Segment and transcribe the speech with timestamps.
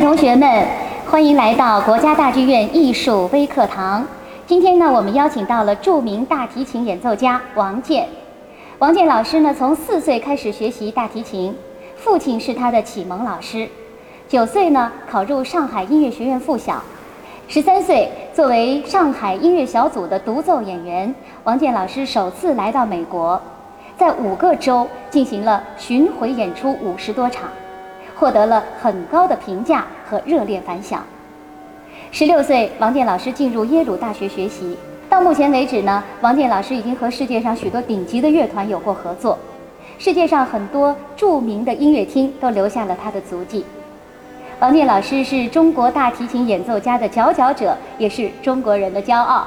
[0.00, 0.66] 同学们，
[1.10, 4.06] 欢迎来到国家大剧院艺术微课堂。
[4.46, 8.06] 今天呢，我们邀请到了著名大提琴演奏家王健。
[8.78, 11.56] 王健老师呢，从四岁开始学习大提琴，
[11.96, 13.66] 父亲是他的启蒙老师。
[14.28, 16.82] 九岁呢，考入上海音乐学院附小。
[17.48, 23.40] 十三岁，作为上海音乐小组的独奏演员，王健老师首次来到美国，
[23.96, 27.48] 在五个州进行了巡回演出五十多场，
[28.16, 31.04] 获得了很高的评价和热烈反响。
[32.10, 34.76] 十六岁，王健老师进入耶鲁大学学习。
[35.08, 39.38] 到目前为止呢，王健老师已经和世界上许多顶级的乐团有过合作，
[39.98, 43.64] 世界上很多著名的音乐厅都留下了他的足迹。
[44.58, 49.46] 王健老师是中国大提琴演奏家的佼佼者，也是中国人的骄傲。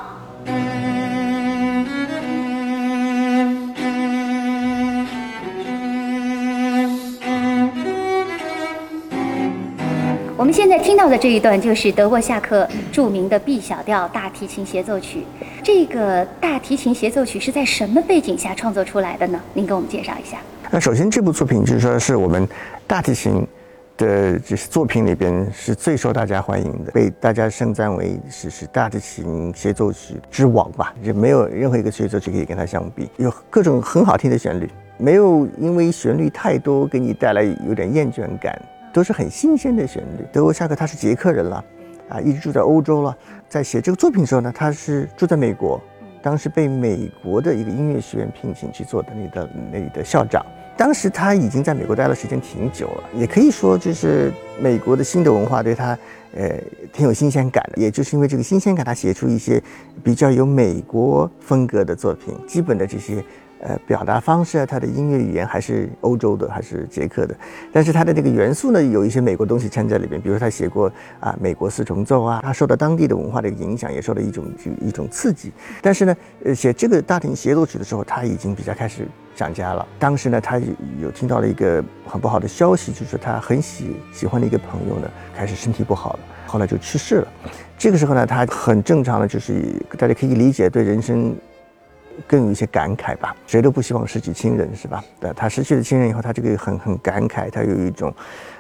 [10.50, 15.24] 我们现在听到的这一段就是德沃夏克著名的 B 小调大提琴协奏曲。
[15.62, 19.40] 这个大提琴协奏曲是在什么背景下创作出来的呢？
[19.54, 20.40] 您给我们介绍一下。
[20.72, 22.50] 那首先，这部作品就是说是我们
[22.88, 23.48] 大提琴。
[23.96, 33.08] 的就是作品里边是最受大家欢迎的，被大家称赞为是是大提琴协奏曲之王吧，就没有任何一个协奏曲可以跟它相比。
[33.18, 38.60] 有各种很好听的旋律，没有因为旋律太多给你带来有点厌倦感，
[38.94, 40.26] 都是很新鲜的旋律。
[40.32, 41.64] 德沃夏克他是捷克人了，
[42.10, 45.82] 啊，一直住在欧洲了，在写这个作品的时候呢，他是住在美国，
[46.22, 50.46] 当时被美国的一个音乐学院聘请去做的那的那里的校长。
[50.78, 55.98] 当时他已经在美国待了时间挺久了，也可以说就是美国的新的文化对他，
[56.34, 56.50] 呃，
[56.94, 57.82] 挺有新鲜感的。
[57.82, 59.62] 也就是因为这个新鲜感，他写出一些
[60.02, 63.24] 比较有美国风格的作品，基本的这些。
[63.62, 67.36] 呃，表达方式啊，他的音乐语言还是欧洲的，还是捷克的，
[67.74, 70.20] 但是他的这个元素呢，有一些美国东西掺在里边。
[70.22, 70.90] 比如他写过
[71.20, 74.46] 啊，美国四重奏啊，他受到当地的文化的影响，也受到一种
[74.82, 75.52] 一种刺激。
[75.82, 76.16] 但是呢，
[76.46, 79.06] 呃，写这个大提协奏曲的时候，他已经比较开始
[79.36, 79.86] 涨价了。
[80.00, 80.58] 当时呢，他
[81.02, 87.28] 有听到了一个很不好的消息，就是他很喜喜欢的一个朋友呢，开始身体不好了，后来就去世了。
[87.78, 89.66] 这个时候呢，他很正常的，就是
[89.98, 91.36] 大家可以理解，对人生。
[92.28, 95.04] 更有一些感慨吧，谁都不希望失去亲人，是吧？
[95.20, 98.14] 对，他失去了亲人以后，他这个很很感慨，他有一种，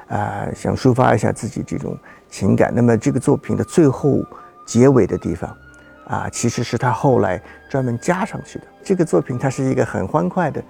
[0.07, 1.97] 啊，想抒发一下自己这种
[2.29, 2.71] 情感。
[2.73, 4.23] 那么这个作品的最后
[4.65, 5.57] 结尾的地方，
[6.05, 8.65] 啊，其实是他后来专门加上去的。
[8.83, 10.63] 这个作品它是一个很欢快的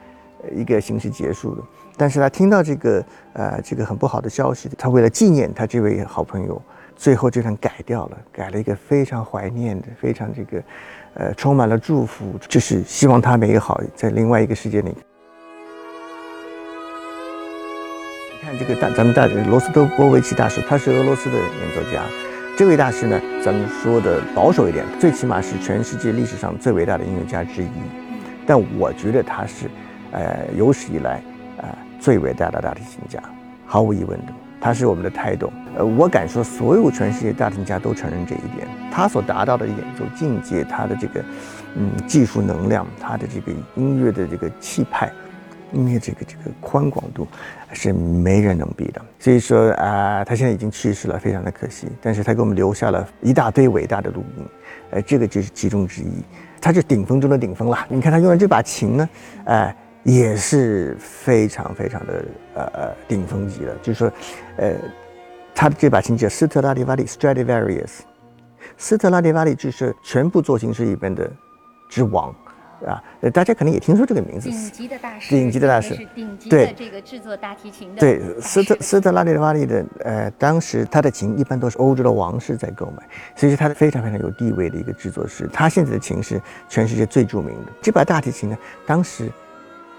[0.52, 1.62] 一个形式结束的，
[1.96, 6.62] 但是他听到这个呃这个很不好的消息，他为了纪念他这位好朋友，
[7.00, 10.62] 最后这段改掉了，改了一个非常怀念的，非常这个。
[11.14, 14.94] 呃，充满了祝福，就是希望他美好在另外一个世界里。
[18.42, 22.04] 看这个大，咱们大罗斯托波维奇大师，他是俄罗斯的演奏家。
[22.58, 27.70] 这位大师呢，咱们说的保守一点，最起码是全世界历史上最伟大的音乐家之一。
[28.46, 29.70] 但我觉得他是，
[30.12, 31.22] 呃，有史以来，
[31.58, 33.22] 呃，最伟大的大提琴家，
[33.66, 34.34] 毫无疑问的。
[34.62, 38.68] 他是我们的泰斗，呃，我敢说，所有全世界大提琴家都承认这一点。
[38.92, 41.24] 他所达到的演奏境界，他的这个，
[41.76, 45.12] 嗯，技术能量，他的这个音乐的这个气派，
[45.72, 47.28] 音乐这个这个宽广度，
[47.72, 49.02] 是没人能比的。
[49.20, 51.88] 所以说啊，他现在已经去世了，非常的可惜。
[52.02, 54.46] 但是他给我们留下了一大堆伟大的录音，
[54.92, 56.24] 呃，这个就是其中之一。
[56.60, 57.78] 他是顶峰中的顶峰了。
[57.88, 59.10] 你看他用的这把琴呢，
[59.46, 59.76] 哎。
[60.04, 62.26] 也是非常非常的
[62.56, 64.12] 呃呃顶峰级的，就是说，
[64.56, 64.72] 呃，
[65.60, 68.00] 他的这把琴叫斯特拉迪瓦利 Stradivarius，
[68.78, 71.30] 斯特拉迪瓦利就是全部作琴师里边的
[71.90, 72.34] 之王，
[72.88, 83.04] 啊，呃，大家可能也听说这个名字，顶级的大师，顶级的大师，顶级的这个制作大提琴的，对，斯特斯特拉迪瓦利的，呃，当时他的琴一般都是欧洲的王室在购买，
[83.36, 87.72] 所以他非常非常有地位的一个制作师，他现在的琴是全世界最著名的。
[87.82, 89.30] 这把大提琴呢，当时。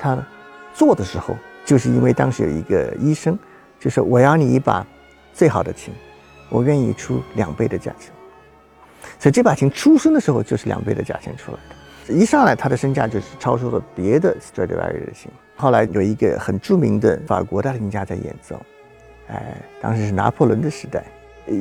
[0.02, 0.16] 他
[0.72, 3.38] 做的时候，就是因为当时有一个医生，
[3.78, 4.86] 就是我要你一把
[5.40, 5.90] 最好的琴，
[6.50, 8.12] 我愿意出两倍的价钱。
[9.18, 11.58] 所以这把琴出生的时候就是两倍的价钱出来
[12.06, 15.30] 的，一上来它的身价就是超出了别的 Stradivarius 的琴。
[15.56, 18.60] 后来有一个很著名的法国大提琴家在演奏，
[19.28, 21.02] 哎，当时是拿破仑的时代。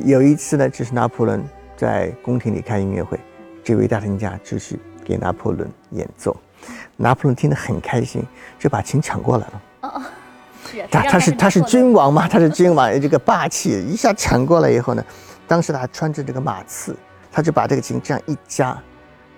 [0.04, 1.42] 有一次呢，就是拿破仑
[1.74, 3.18] 在宫廷里开音乐会，
[3.64, 6.36] 这位大提琴家就去给拿破仑演奏。
[6.98, 8.22] 拿破仑听得很开心，
[8.58, 9.62] 就把琴抢过来了。
[10.90, 15.04] 他他是他是君王嘛， 他是君王，这个霸气一下抢过来以后呢，
[15.46, 16.96] 当时他穿着这个马刺，
[17.30, 18.76] 他就把这个琴这样一夹，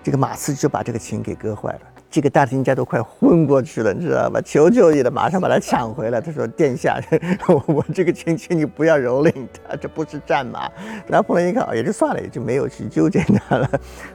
[0.03, 1.79] 这个马刺就把这个琴给割坏了。
[2.11, 4.39] 这个大提琴家都快昏过去了，你知道吧？
[4.41, 6.21] 求求你了，马上把它抢回来。
[6.21, 7.01] 他说：“殿下，
[7.65, 9.33] 我这个琴，请你不要蹂躏
[9.67, 10.69] 它，这不是战马。”
[11.09, 13.67] 拿破仑一看，也就算了，也就没有去纠结他了。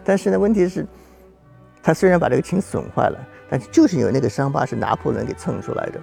[0.05, 0.87] 但是呢，问题是，
[1.83, 3.19] 他虽然把这个琴损坏了，
[3.51, 5.99] 但是就是有那个伤疤是拿破仑给蹭出来的，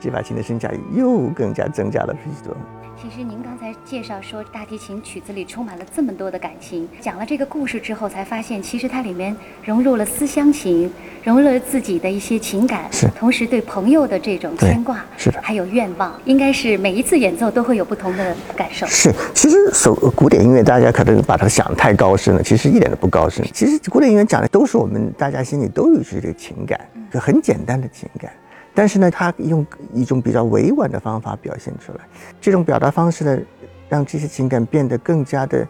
[0.00, 2.56] 这把琴的身价又更加增加了许多。
[3.00, 6.86] 其实您刚才介绍说，大提琴曲子里充满了这么多的感情。
[7.00, 10.92] 讲了这个故事之后，才发现其实它里面融入了思乡情，
[11.24, 18.86] 融入了自己的一些情感，是同时对朋友的这种牵挂，是的，还有愿望，应该是每一次演奏都会有不同的感受。
[18.86, 23.42] 是，其实首古典音乐大家可能把它想太高深了，其实一点都不高深。
[23.54, 26.78] 其实古典音乐讲的都是我们大家心里都有这个情感，
[27.10, 28.30] 就很简单的情感。
[28.74, 32.00] 但是呢，他用一种比较委婉的方法表现出来，
[32.40, 33.38] 这种表达方式呢，
[33.88, 35.66] 让这些情感变得更加的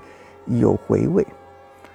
[0.46, 1.26] 有回味，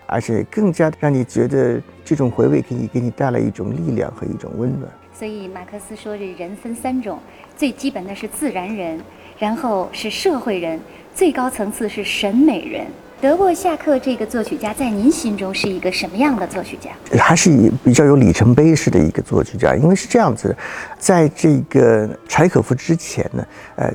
[0.07, 4.91] 而且更加的让你觉得这种回味可以给你带来一种力量和一种温暖。
[5.13, 7.19] 所以马克思说，这人分三种，
[7.55, 8.99] 最基本的是自然人，
[9.37, 10.79] 然后是社会人，
[11.13, 12.85] 最高层次是审美人。
[13.25, 16.91] 德沃夏克这个作曲家在您心中是一个什么样的作曲家？
[17.17, 20.55] 他是以比较有里程碑式的一个作曲家，因为是这样子，
[20.99, 23.91] 在这个柴可夫之前呢，呃，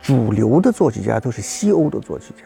[0.00, 2.44] 主流的作曲家都是西欧的作曲家。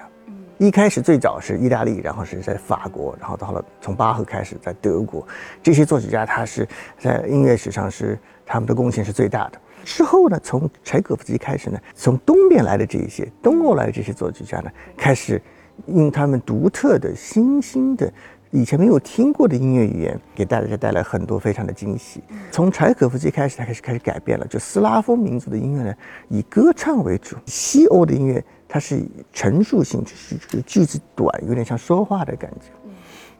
[0.58, 5.25] 一开始最早是意大利，然后是在法国，然后到了从巴赫开始在德国，
[5.62, 6.66] 这些作曲家他是
[6.98, 9.60] 在音乐史上是他们的贡献是最大的。
[9.84, 15.40] 之后呢，从柴可夫斯基开始呢，从东边来的这一些东欧来的这些作曲家呢，开始。
[15.87, 18.12] 用他们独特的、新兴的、
[18.50, 22.23] 以前没有听过的音乐语言，给大家带来很多非常的惊喜。
[22.50, 24.47] 从柴可夫斯基开始，他开始开始改变了。
[24.47, 25.94] 就斯拉夫民族的音乐呢，
[26.29, 32.69] 以歌唱为主；西欧的音乐，它是陈述性，就是句子短，有点像说话的感觉。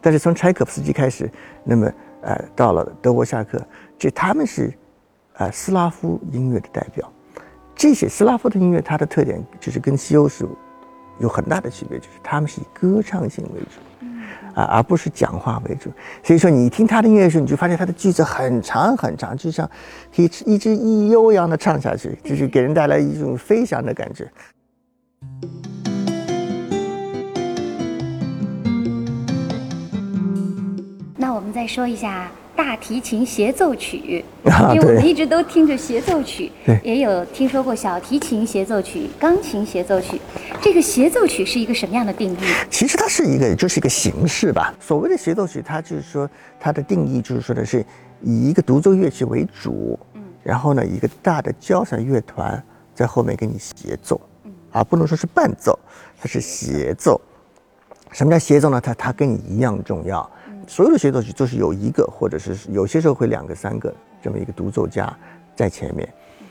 [0.01, 1.31] 但是从柴可夫斯基开始，
[1.63, 1.91] 那么
[2.21, 3.65] 呃，到了德国夏克，
[3.97, 4.73] 这他们是
[5.35, 7.11] 呃斯拉夫音乐的代表。
[7.77, 10.45] 这些斯拉夫的音乐，它的特点就是跟西欧是。
[11.19, 14.07] 有很大的区别，就是他们是以歌唱性为主，
[14.55, 15.91] 啊，而不是讲话为主。
[16.23, 19.69] 所以说，你听他的音乐的时候，你就发现他的句子很长很长，就像
[20.15, 24.31] 可以一直一悠扬的唱下去，就是给人带来一种飞翔的感觉。
[31.17, 32.31] 那我们再说一下。
[32.57, 34.25] 大提琴协奏曲，
[34.73, 36.51] 因为我们一直都听着协奏曲，
[36.83, 40.21] 也有听说过小提琴协奏曲、钢琴协奏曲。
[40.61, 42.37] 这个协奏曲是一个什么样的定义？
[42.71, 44.73] 其实它是一个，就是一个形式吧。
[44.81, 46.29] 所谓的协奏曲，它就是说
[46.61, 47.85] 它的定义就是说的是
[48.23, 52.63] 以一个独奏乐器为主，嗯，然后呢，一个大的交响乐团
[52.95, 55.79] 在后面给你协奏，嗯，而不能说是伴奏，
[56.21, 57.21] 它是协奏。
[58.13, 58.81] 什么叫协奏呢？
[58.81, 60.31] 它它跟你一样重要。
[60.67, 65.15] 所有的协奏曲都是有一个，或者是有些时候会两个、三个这么一个独奏家
[65.55, 66.09] 在前面，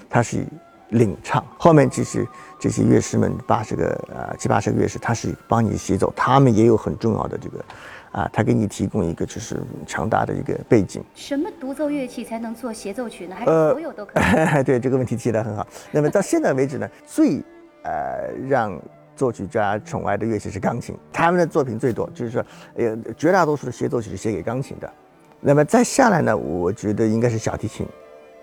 [0.10, 0.46] 他是
[0.90, 2.28] 领唱，后面就是
[2.60, 7.66] 这些乐师们八十个呃七八十个乐师，他是帮你协奏，他们也有很重要的这个
[8.12, 11.04] 啊，他给你提供一个就是强大的一个背景。
[11.16, 13.36] 什么独奏乐器才能做协奏曲呢？
[13.36, 14.64] 还是所有都可以？
[14.64, 15.68] 对这个问题提得很好。
[15.92, 17.44] 那么到现在为止呢，最
[17.84, 18.80] 呃让。
[19.16, 24.92] 作曲家宠爱的乐器是钢琴，他们的作品最多，就是说，呃，绝大多数的协奏曲是写给钢琴的。
[25.40, 27.86] 那么再下来呢，我觉得应该是小提琴，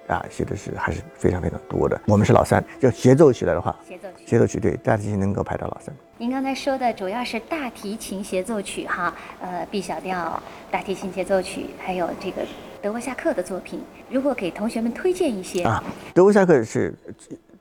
[0.06, 2.00] 啊，写的是还是非常非常多的。
[2.06, 5.94] 我们是老三，就协奏起来的话，协奏曲，协奏曲对大提琴能够排到老三。
[6.18, 12.42] 您刚才说的主要是大提琴协奏曲哈，呃，B 小调大提琴协奏曲，还有这个
[12.82, 13.82] 德沃夏克的作品。
[14.10, 15.82] 如果给同学们推荐一些啊，
[16.14, 16.94] 德沃夏克是。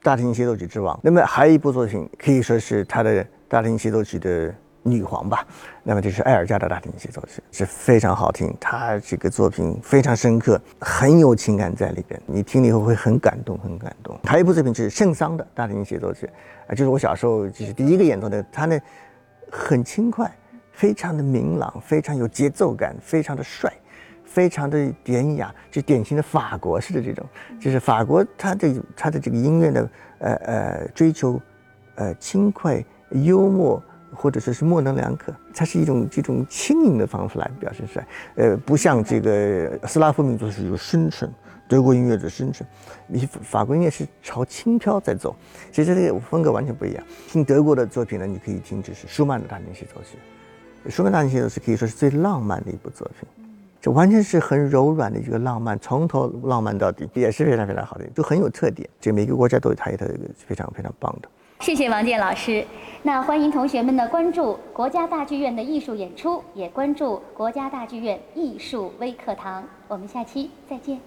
[0.01, 5.45] 大提琴协奏曲之王，那么还有一部作品可以说是他的大提琴协奏曲的女皇吧。
[5.83, 14.17] 那么就是艾尔加的大提琴协奏曲是非常好听，他这个作品非常深刻，很有情感在里边，你听了以后会很感动，很感动。
[14.23, 16.29] 还有一部作品就是圣桑的大提琴协奏曲，
[16.67, 18.79] 啊，就是我小时候就是第一个演奏的，他呢
[19.51, 20.31] 很轻快，
[20.71, 23.69] 非常的明朗，非常有节奏感，非常的帅。
[24.29, 27.25] 非常的典雅，就典型的法国式的这种，
[27.59, 31.41] 就是法国它的它的这个音乐的呃呃追求，
[31.95, 33.81] 呃轻快幽默
[34.13, 41.27] 或者说是模棱两可，它是一种这种轻盈的方式来表现出来，呃不像这个斯拉夫民族是有深沉，
[41.67, 42.65] 德国音乐的深沉，
[43.07, 45.35] 你法国音乐是朝轻飘在走，
[45.71, 47.03] 其实这个风格完全不一样。
[47.27, 50.17] 听德国的作品呢，你可以听就是舒曼的大提琴奏曲，
[50.89, 53.27] 舒曼大提琴奏曲可以说是最浪漫的一部作品。
[53.81, 58.87] 这完全是很柔软的一个浪漫，从头浪漫到底，也是非常非常好的，就很有特点。
[58.99, 60.05] 这每个国家都有它一个
[60.35, 61.29] 非常非常棒的。
[61.61, 62.65] 谢谢王健老师。
[63.03, 69.63] 那欢迎同学们的关注国家大剧院的艺术演出，也关注国家大剧院艺术微课堂。
[69.87, 70.99] 我们下期再见。